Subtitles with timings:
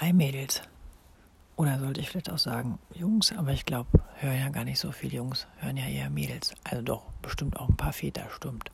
[0.00, 0.62] Hi Mädels.
[1.56, 4.92] Oder sollte ich vielleicht auch sagen Jungs, aber ich glaube, hören ja gar nicht so
[4.92, 6.54] viele Jungs, hören ja eher Mädels.
[6.64, 8.70] Also doch, bestimmt auch ein paar Väter, stimmt.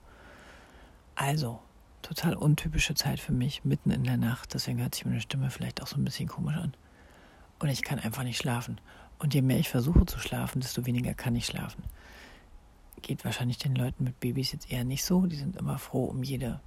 [1.16, 1.58] Also,
[2.02, 4.54] total untypische Zeit für mich, mitten in der Nacht.
[4.54, 6.74] Deswegen hört sich meine Stimme vielleicht auch so ein bisschen komisch an.
[7.58, 8.80] Und ich kann einfach nicht schlafen.
[9.18, 11.82] Und je mehr ich versuche zu schlafen, desto weniger kann ich schlafen.
[13.02, 15.26] Geht wahrscheinlich den Leuten mit Babys jetzt eher nicht so.
[15.26, 16.60] Die sind immer froh um jede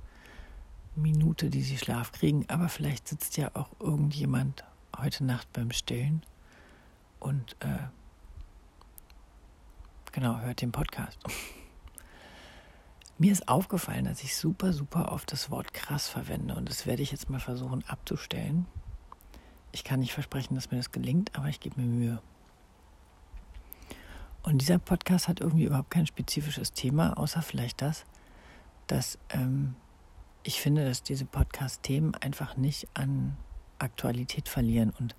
[0.96, 2.46] Minute, die sie Schlaf kriegen.
[2.50, 4.64] Aber vielleicht sitzt ja auch irgendjemand
[4.98, 6.24] heute Nacht beim Stillen
[7.20, 7.88] und äh,
[10.12, 11.20] genau, hört den Podcast.
[13.18, 17.02] Mir ist aufgefallen, dass ich super, super oft das Wort krass verwende und das werde
[17.02, 18.66] ich jetzt mal versuchen abzustellen.
[19.72, 22.22] Ich kann nicht versprechen, dass mir das gelingt, aber ich gebe mir Mühe.
[24.42, 28.06] Und dieser Podcast hat irgendwie überhaupt kein spezifisches Thema, außer vielleicht das,
[28.88, 29.76] dass ähm,
[30.44, 33.38] ich finde, dass diese Podcast-Themen einfach nicht an
[33.78, 34.92] Aktualität verlieren.
[35.00, 35.16] Und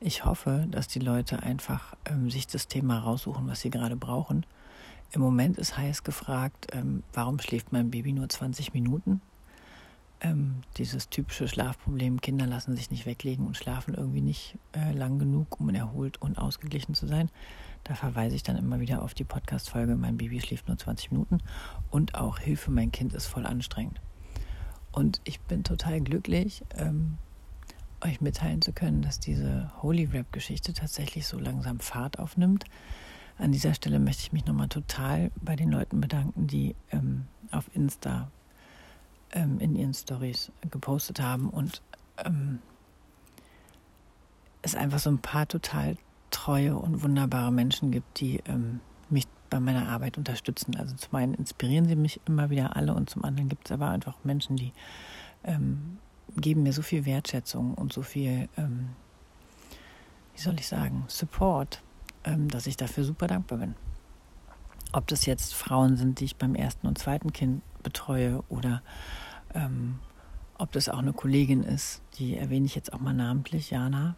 [0.00, 4.44] ich hoffe, dass die Leute einfach ähm, sich das Thema raussuchen, was sie gerade brauchen.
[5.12, 9.22] Im Moment ist heiß gefragt, ähm, warum schläft mein Baby nur 20 Minuten?
[10.20, 15.18] Ähm, dieses typische Schlafproblem, Kinder lassen sich nicht weglegen und schlafen irgendwie nicht äh, lang
[15.18, 17.30] genug, um erholt und ausgeglichen zu sein.
[17.84, 21.38] Da verweise ich dann immer wieder auf die Podcast-Folge Mein Baby schläft nur 20 Minuten
[21.90, 24.00] und auch Hilfe, mein Kind ist voll anstrengend.
[24.98, 27.18] Und ich bin total glücklich, ähm,
[28.00, 32.64] euch mitteilen zu können, dass diese Holy Rap-Geschichte tatsächlich so langsam Fahrt aufnimmt.
[33.38, 37.70] An dieser Stelle möchte ich mich nochmal total bei den Leuten bedanken, die ähm, auf
[37.74, 38.32] Insta
[39.30, 41.80] ähm, in ihren Stories gepostet haben und
[42.24, 42.58] ähm,
[44.62, 45.96] es einfach so ein paar total
[46.30, 50.76] treue und wunderbare Menschen gibt, die ähm, mich bei meiner Arbeit unterstützen.
[50.76, 53.88] Also zum einen inspirieren sie mich immer wieder alle und zum anderen gibt es aber
[53.90, 54.72] einfach Menschen, die
[55.44, 55.98] ähm,
[56.36, 58.90] geben mir so viel Wertschätzung und so viel, ähm,
[60.34, 61.82] wie soll ich sagen, Support,
[62.24, 63.74] ähm, dass ich dafür super dankbar bin.
[64.92, 68.82] Ob das jetzt Frauen sind, die ich beim ersten und zweiten Kind betreue oder
[69.54, 69.98] ähm,
[70.56, 74.16] ob das auch eine Kollegin ist, die erwähne ich jetzt auch mal namentlich, Jana.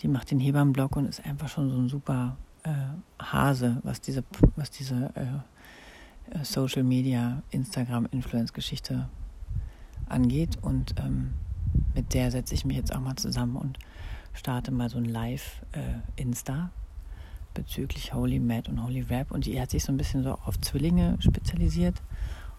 [0.00, 4.24] Die macht den Hebammenblog und ist einfach schon so ein super äh, Hase, was diese,
[4.56, 9.08] was diese äh, äh Social Media, Instagram, Influence-Geschichte
[10.08, 10.58] angeht.
[10.62, 11.34] Und ähm,
[11.94, 13.78] mit der setze ich mich jetzt auch mal zusammen und
[14.32, 16.68] starte mal so ein Live-Insta äh,
[17.54, 19.30] bezüglich Holy Mad und Holy Rap.
[19.30, 22.00] Und die hat sich so ein bisschen so auf Zwillinge spezialisiert.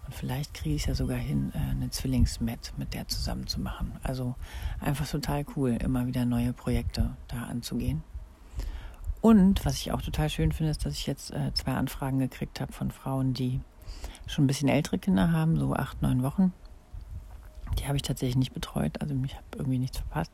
[0.06, 3.60] Und vielleicht kriege ich es ja sogar hin, äh, eine Zwillings-Mat mit der zusammen zu
[3.60, 3.92] machen.
[4.02, 4.34] Also
[4.80, 8.02] einfach total cool, immer wieder neue Projekte da anzugehen.
[9.24, 12.60] Und was ich auch total schön finde, ist, dass ich jetzt äh, zwei Anfragen gekriegt
[12.60, 13.60] habe von Frauen, die
[14.26, 16.52] schon ein bisschen ältere Kinder haben, so acht, neun Wochen
[17.78, 20.32] die habe ich tatsächlich nicht betreut, also ich habe irgendwie nichts verpasst.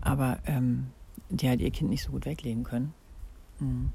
[0.00, 0.88] Aber ähm,
[1.28, 2.94] die halt ihr Kind nicht so gut weglegen können.
[3.58, 3.92] Mhm.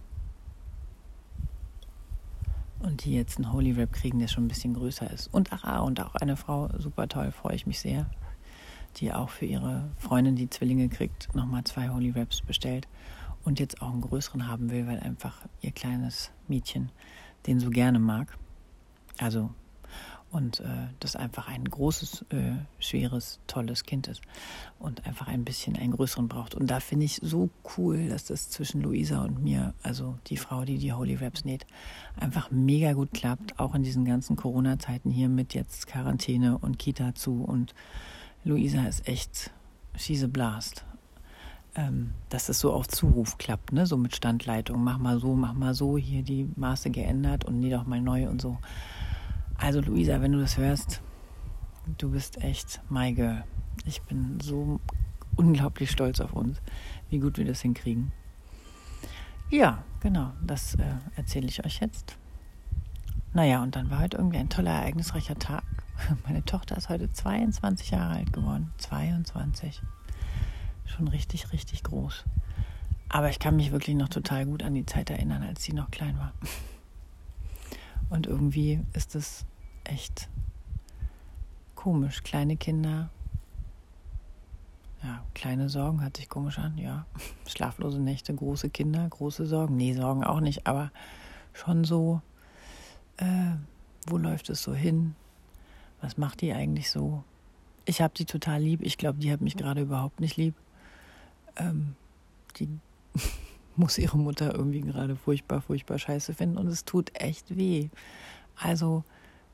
[2.80, 5.34] Und die jetzt einen Holy Rap kriegen, der schon ein bisschen größer ist.
[5.34, 8.08] Und ach, ah, und auch eine Frau, super toll, freue ich mich sehr,
[8.98, 12.88] die auch für ihre Freundin, die Zwillinge kriegt, nochmal zwei Holy Raps bestellt
[13.44, 16.92] und jetzt auch einen größeren haben will, weil einfach ihr kleines Mädchen
[17.46, 18.38] den so gerne mag.
[19.18, 19.50] Also
[20.34, 24.22] und äh, das einfach ein großes, äh, schweres, tolles Kind ist
[24.80, 26.56] und einfach ein bisschen einen größeren braucht.
[26.56, 30.66] Und da finde ich so cool, dass das zwischen Luisa und mir, also die Frau,
[30.66, 31.68] die die Holy Wraps näht,
[32.20, 37.14] einfach mega gut klappt, auch in diesen ganzen Corona-Zeiten hier mit jetzt Quarantäne und Kita
[37.14, 37.76] zu und
[38.44, 39.52] Luisa ist echt,
[39.96, 40.84] she's blast.
[41.75, 43.88] Ähm, dass das so auf Zuruf klappt, ne?
[43.88, 47.72] so mit Standleitung, mach mal so, mach mal so, hier die Maße geändert und näh
[47.72, 48.59] doch mal neu und so.
[49.57, 51.01] Also Luisa, wenn du das hörst,
[51.97, 53.44] du bist echt my girl.
[53.85, 54.79] Ich bin so
[55.35, 56.61] unglaublich stolz auf uns,
[57.09, 58.11] wie gut wir das hinkriegen.
[59.50, 60.84] Ja, genau, das äh,
[61.16, 62.17] erzähle ich euch jetzt.
[63.34, 65.63] Naja, und dann war heute irgendwie ein toller, ereignisreicher Tag.
[66.28, 68.72] Meine Tochter ist heute 22 Jahre alt geworden.
[68.78, 69.81] 22.
[70.86, 72.24] Schon richtig, richtig groß.
[73.09, 75.91] Aber ich kann mich wirklich noch total gut an die Zeit erinnern, als sie noch
[75.91, 76.34] klein war.
[78.09, 79.46] Und irgendwie ist es
[79.84, 80.30] echt
[81.76, 82.24] komisch.
[82.24, 83.09] Kleine Kinder,
[85.03, 87.06] ja, kleine Sorgen hört sich komisch an, ja.
[87.47, 89.76] Schlaflose Nächte, große Kinder, große Sorgen.
[89.76, 90.91] Nee, Sorgen auch nicht, aber
[91.53, 92.22] schon so,
[93.18, 93.56] äh,
[94.08, 95.16] wo läuft es so hin?
[96.02, 97.24] Was macht die eigentlich so?
[97.86, 98.82] Ich habe die total lieb.
[98.82, 100.56] Ich glaube, die hat mich gerade überhaupt nicht lieb.
[101.55, 101.96] Ähm,
[102.58, 102.70] die
[103.76, 107.90] muss ihre Mutter irgendwie gerade furchtbar, furchtbar scheiße finden und es tut echt weh.
[108.55, 109.03] Also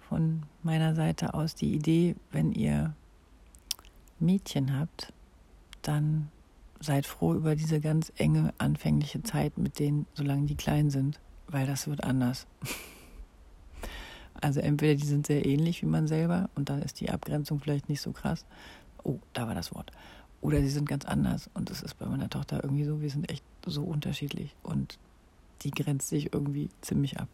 [0.10, 2.96] von meiner Seite aus die Idee, wenn ihr
[4.20, 5.14] Mädchen habt,
[5.82, 6.30] dann
[6.80, 11.68] seid froh über diese ganz enge anfängliche Zeit mit denen, solange die klein sind, weil
[11.68, 12.48] das wird anders.
[14.42, 17.90] Also entweder die sind sehr ähnlich wie man selber und dann ist die Abgrenzung vielleicht
[17.90, 18.46] nicht so krass.
[19.04, 19.92] Oh, da war das Wort.
[20.42, 23.30] Oder sie sind ganz anders und das ist bei meiner Tochter irgendwie so, wir sind
[23.30, 24.98] echt so unterschiedlich und
[25.62, 27.28] die grenzt sich irgendwie ziemlich ab.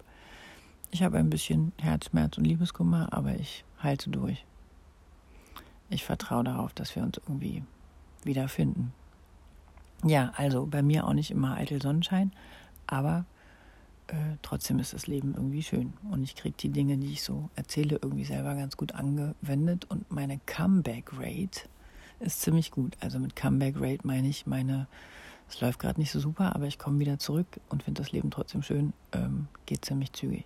[0.92, 4.46] Ich habe ein bisschen Herzschmerz und Liebeskummer, aber ich halte durch.
[5.90, 7.64] Ich vertraue darauf, dass wir uns irgendwie
[8.24, 8.92] wiederfinden.
[10.04, 12.32] Ja, also bei mir auch nicht immer eitel Sonnenschein,
[12.88, 13.26] aber
[14.08, 15.94] äh, trotzdem ist das Leben irgendwie schön.
[16.10, 19.86] Und ich kriege die Dinge, die ich so erzähle, irgendwie selber ganz gut angewendet.
[19.86, 21.62] Und meine Comeback-Rate
[22.20, 22.98] ist ziemlich gut.
[23.00, 24.88] Also mit Comeback-Rate meine ich meine,
[25.50, 28.32] es läuft gerade nicht so super, aber ich komme wieder zurück und finde das Leben
[28.32, 28.94] trotzdem schön.
[29.12, 30.46] Ähm, geht ziemlich zügig.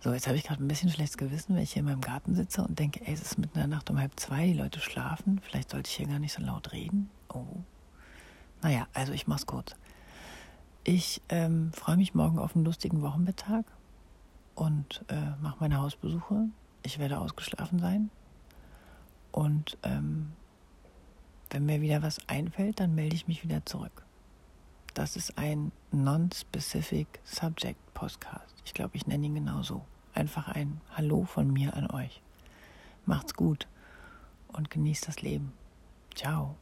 [0.00, 2.34] So, jetzt habe ich gerade ein bisschen schlechtes Gewissen, wenn ich hier in meinem Garten
[2.34, 4.78] sitze und denke, ey, es ist mitten in der Nacht um halb zwei, die Leute
[4.78, 5.40] schlafen.
[5.42, 7.10] Vielleicht sollte ich hier gar nicht so laut reden.
[7.32, 7.44] Oh.
[8.62, 9.74] Naja, also ich mach's kurz.
[10.84, 13.64] Ich ähm, freue mich morgen auf einen lustigen Wochenmittag
[14.54, 16.48] und äh, mache meine Hausbesuche.
[16.82, 18.10] Ich werde ausgeschlafen sein.
[19.32, 20.32] Und ähm,
[21.50, 24.04] wenn mir wieder was einfällt, dann melde ich mich wieder zurück.
[24.94, 28.54] Das ist ein Non-Specific Subject Podcast.
[28.64, 29.84] Ich glaube, ich nenne ihn genau so.
[30.14, 32.20] Einfach ein Hallo von mir an euch.
[33.06, 33.68] Macht's gut
[34.48, 35.52] und genießt das Leben.
[36.14, 36.56] Ciao.